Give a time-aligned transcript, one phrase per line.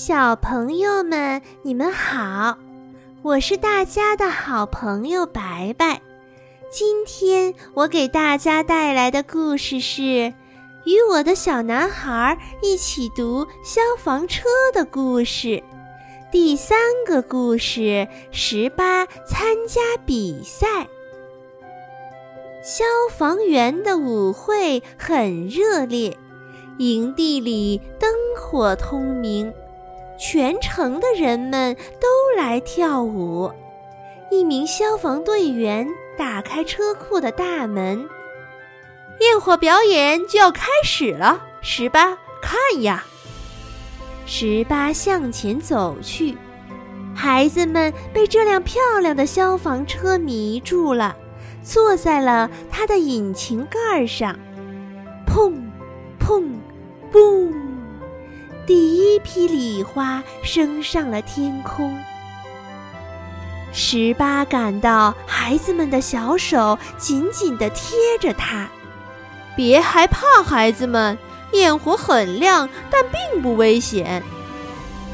[0.00, 2.56] 小朋友们，你们好，
[3.20, 6.00] 我是大家的好朋友白白。
[6.70, 10.02] 今天我给大家带来的故事是
[10.84, 15.48] 《与我的小男孩一起读消防车的故事》
[16.30, 20.86] 第三个故事：十八参加比赛。
[22.62, 26.16] 消防员的舞会很热烈，
[26.78, 28.08] 营地里灯
[28.40, 29.52] 火通明。
[30.18, 33.50] 全城的人们都来跳舞。
[34.30, 38.06] 一名消防队员打开车库的大门，
[39.20, 41.40] 焰火表演就要开始了。
[41.62, 43.04] 十八，看呀！
[44.26, 46.36] 十八向前走去，
[47.14, 51.16] 孩子们被这辆漂亮的消防车迷住了，
[51.62, 54.38] 坐在了它的引擎盖上。
[55.26, 55.54] 砰，
[56.20, 56.44] 砰，
[57.10, 57.67] 嘣！
[58.68, 61.98] 第一批礼花升上了天空。
[63.72, 68.68] 十八感到孩子们的小手紧紧地贴着他。
[69.56, 71.16] 别害怕，孩子们，
[71.54, 74.22] 焰火很亮，但并不危险。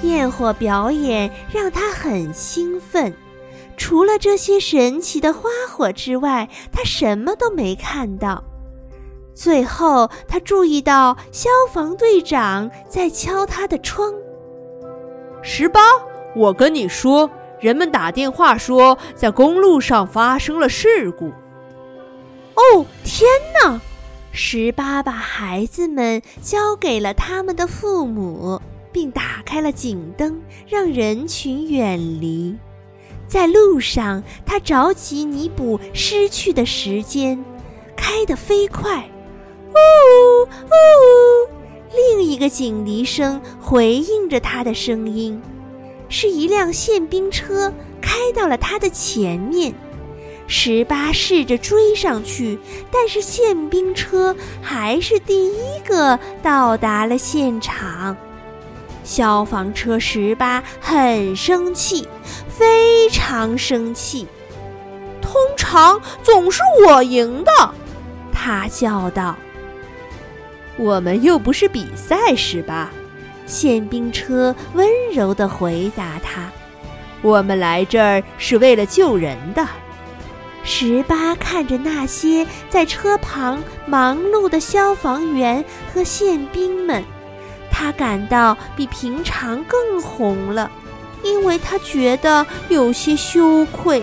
[0.00, 3.14] 焰火表演让他很兴奋。
[3.76, 8.42] 除了这些神奇的花火之外，他什么都没看到。
[9.42, 14.14] 最后，他注意到消防队长在敲他的窗。
[15.42, 15.80] 十八，
[16.36, 21.32] 我跟你说，人们打电话说在公路上发生了事故。
[22.54, 23.28] 哦，天
[23.64, 23.80] 哪！
[24.30, 32.56] 十八把孩子们交给了他们的父母，并打开了警灯，让人群远离。
[33.26, 37.44] 在路上，他着急弥补失去的时间，
[37.96, 39.04] 开得飞快。
[39.72, 41.48] 呜呜！
[41.94, 45.40] 另一个警笛声回应着他的声音，
[46.08, 49.74] 是一辆宪兵车开到了他的前面。
[50.46, 52.58] 十八试着追上去，
[52.90, 58.16] 但是宪兵车还是第一个到达了现场。
[59.04, 62.06] 消防车十八很生气，
[62.48, 64.26] 非常生气。
[65.20, 67.74] 通常总是我赢的，
[68.32, 69.34] 他叫道。
[70.76, 72.90] 我们又不是比赛，是吧？
[73.44, 76.50] 宪兵车温柔地回答他
[77.20, 79.66] ：“我们来这儿是为了救人的。”
[80.64, 85.62] 十八看着那些在车旁忙碌的消防员
[85.92, 87.04] 和宪兵们，
[87.70, 90.70] 他感到比平常更红了，
[91.24, 94.02] 因为他觉得有些羞愧。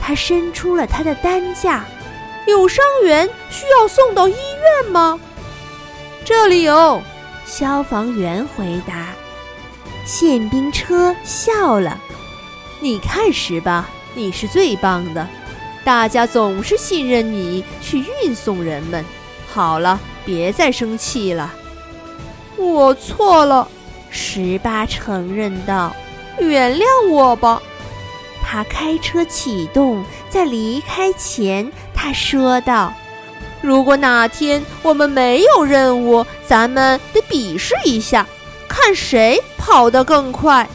[0.00, 1.84] 他伸出了他的担架
[2.48, 5.20] ：“有伤员需要送到医院吗？”
[6.24, 7.02] 这里有，
[7.44, 9.08] 消防员回答。
[10.04, 11.98] 宪兵车笑了。
[12.80, 15.26] 你看，十八，你是最棒的，
[15.84, 19.04] 大家总是信任你去运送人们。
[19.52, 21.52] 好了，别再生气了。
[22.56, 23.66] 我错了，
[24.10, 25.94] 十八承认道。
[26.38, 27.60] 原谅我吧。
[28.42, 32.92] 他开车启动，在离开前，他说道。
[33.62, 38.26] 如果哪天我们没有任务，咱们得比试一下，
[38.68, 40.68] 看谁跑得更快。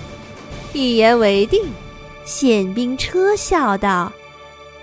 [0.73, 1.63] 一言为定，
[2.25, 4.11] 宪兵车笑道。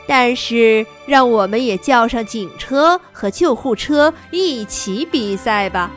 [0.04, 5.90] 但是让我们也叫上警车和救护车一起比赛吧。